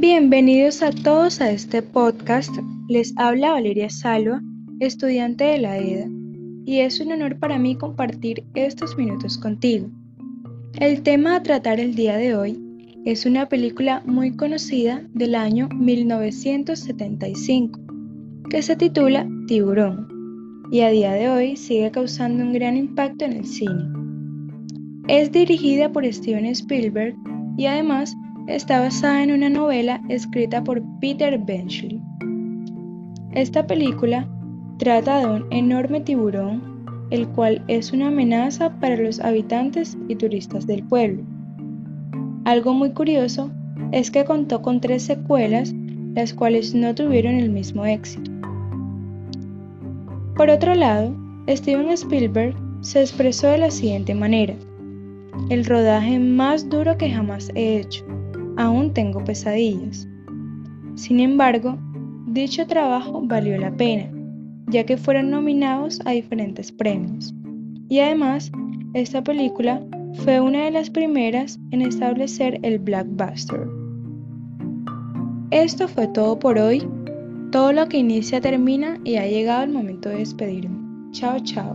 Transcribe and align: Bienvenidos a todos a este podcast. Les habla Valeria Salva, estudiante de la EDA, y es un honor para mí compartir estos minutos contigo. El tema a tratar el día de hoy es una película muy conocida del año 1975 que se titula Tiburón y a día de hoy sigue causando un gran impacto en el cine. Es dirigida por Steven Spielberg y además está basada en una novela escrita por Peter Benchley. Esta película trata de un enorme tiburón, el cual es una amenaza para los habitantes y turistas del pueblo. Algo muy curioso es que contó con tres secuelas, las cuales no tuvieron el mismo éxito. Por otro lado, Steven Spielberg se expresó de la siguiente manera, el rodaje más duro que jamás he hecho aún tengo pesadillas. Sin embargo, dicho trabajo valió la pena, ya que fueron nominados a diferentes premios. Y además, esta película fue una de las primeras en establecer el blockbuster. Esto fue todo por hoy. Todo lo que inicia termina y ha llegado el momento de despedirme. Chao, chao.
Bienvenidos 0.00 0.82
a 0.82 0.90
todos 0.90 1.40
a 1.40 1.52
este 1.52 1.80
podcast. 1.80 2.50
Les 2.88 3.14
habla 3.16 3.52
Valeria 3.52 3.88
Salva, 3.88 4.42
estudiante 4.80 5.44
de 5.44 5.58
la 5.58 5.78
EDA, 5.78 6.08
y 6.66 6.80
es 6.80 6.98
un 6.98 7.12
honor 7.12 7.38
para 7.38 7.60
mí 7.60 7.76
compartir 7.76 8.42
estos 8.54 8.98
minutos 8.98 9.38
contigo. 9.38 9.86
El 10.80 11.02
tema 11.02 11.36
a 11.36 11.44
tratar 11.44 11.78
el 11.78 11.94
día 11.94 12.16
de 12.16 12.34
hoy 12.34 12.60
es 13.04 13.24
una 13.24 13.48
película 13.48 14.02
muy 14.04 14.34
conocida 14.34 15.06
del 15.14 15.36
año 15.36 15.68
1975 15.68 17.78
que 18.50 18.62
se 18.62 18.74
titula 18.74 19.28
Tiburón 19.46 20.08
y 20.72 20.80
a 20.80 20.90
día 20.90 21.12
de 21.12 21.28
hoy 21.28 21.56
sigue 21.56 21.92
causando 21.92 22.42
un 22.42 22.52
gran 22.52 22.76
impacto 22.76 23.26
en 23.26 23.34
el 23.34 23.46
cine. 23.46 23.84
Es 25.06 25.30
dirigida 25.30 25.92
por 25.92 26.04
Steven 26.04 26.46
Spielberg 26.46 27.14
y 27.56 27.66
además 27.66 28.16
está 28.46 28.80
basada 28.80 29.22
en 29.22 29.32
una 29.32 29.48
novela 29.48 30.00
escrita 30.08 30.62
por 30.62 30.82
Peter 31.00 31.38
Benchley. 31.38 32.00
Esta 33.32 33.66
película 33.66 34.28
trata 34.78 35.18
de 35.18 35.26
un 35.26 35.46
enorme 35.50 36.00
tiburón, 36.00 37.08
el 37.10 37.26
cual 37.28 37.64
es 37.68 37.92
una 37.92 38.08
amenaza 38.08 38.70
para 38.80 38.96
los 38.96 39.20
habitantes 39.20 39.96
y 40.08 40.16
turistas 40.16 40.66
del 40.66 40.82
pueblo. 40.84 41.22
Algo 42.44 42.74
muy 42.74 42.90
curioso 42.90 43.50
es 43.92 44.10
que 44.10 44.24
contó 44.24 44.60
con 44.60 44.80
tres 44.80 45.04
secuelas, 45.04 45.74
las 46.14 46.34
cuales 46.34 46.74
no 46.74 46.94
tuvieron 46.94 47.34
el 47.34 47.50
mismo 47.50 47.86
éxito. 47.86 48.30
Por 50.36 50.50
otro 50.50 50.74
lado, 50.74 51.14
Steven 51.48 51.88
Spielberg 51.90 52.54
se 52.82 53.00
expresó 53.00 53.48
de 53.48 53.58
la 53.58 53.70
siguiente 53.70 54.14
manera, 54.14 54.54
el 55.48 55.64
rodaje 55.64 56.18
más 56.18 56.68
duro 56.68 56.96
que 56.98 57.10
jamás 57.10 57.50
he 57.54 57.78
hecho 57.78 58.04
aún 58.56 58.92
tengo 58.92 59.22
pesadillas. 59.24 60.08
Sin 60.94 61.20
embargo, 61.20 61.76
dicho 62.26 62.66
trabajo 62.66 63.22
valió 63.24 63.58
la 63.58 63.76
pena, 63.76 64.10
ya 64.68 64.84
que 64.84 64.96
fueron 64.96 65.30
nominados 65.30 66.00
a 66.04 66.12
diferentes 66.12 66.70
premios. 66.72 67.34
Y 67.88 68.00
además, 68.00 68.50
esta 68.94 69.22
película 69.22 69.82
fue 70.24 70.40
una 70.40 70.64
de 70.64 70.70
las 70.70 70.90
primeras 70.90 71.58
en 71.70 71.82
establecer 71.82 72.60
el 72.62 72.78
blockbuster. 72.78 73.66
Esto 75.50 75.88
fue 75.88 76.08
todo 76.08 76.38
por 76.38 76.58
hoy. 76.58 76.86
Todo 77.50 77.72
lo 77.72 77.88
que 77.88 77.98
inicia 77.98 78.40
termina 78.40 78.98
y 79.04 79.16
ha 79.16 79.26
llegado 79.26 79.62
el 79.62 79.70
momento 79.70 80.08
de 80.08 80.16
despedirme. 80.16 80.76
Chao, 81.12 81.38
chao. 81.40 81.74